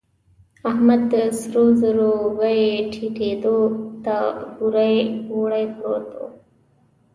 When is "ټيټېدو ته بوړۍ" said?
2.93-4.95